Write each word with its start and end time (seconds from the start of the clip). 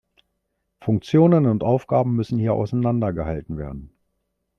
Funktionen 0.83 1.45
und 1.45 1.63
Aufgaben 1.63 2.15
müssen 2.15 2.39
hier 2.39 2.53
auseinandergehalten 2.55 3.59
werden. 3.59 3.91